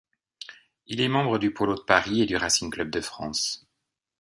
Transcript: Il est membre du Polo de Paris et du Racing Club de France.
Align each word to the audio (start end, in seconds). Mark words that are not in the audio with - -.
Il 0.87 0.99
est 0.99 1.07
membre 1.07 1.37
du 1.37 1.53
Polo 1.53 1.75
de 1.75 1.81
Paris 1.81 2.23
et 2.23 2.25
du 2.25 2.35
Racing 2.35 2.71
Club 2.71 2.89
de 2.89 3.01
France. 3.01 3.67